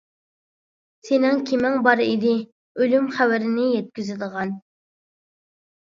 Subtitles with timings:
[1.09, 2.33] سېنىڭ كىمىڭ بار ئىدى
[2.81, 4.59] ئۆلۈم خەۋىرىنى يەتكۈزىدىغان؟!